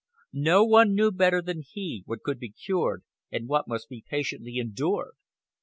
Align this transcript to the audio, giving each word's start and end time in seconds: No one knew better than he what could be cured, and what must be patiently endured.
No 0.33 0.65
one 0.65 0.95
knew 0.95 1.11
better 1.11 1.43
than 1.43 1.61
he 1.61 2.01
what 2.07 2.23
could 2.23 2.39
be 2.39 2.49
cured, 2.49 3.03
and 3.31 3.47
what 3.47 3.67
must 3.67 3.87
be 3.87 4.01
patiently 4.09 4.57
endured. 4.57 5.13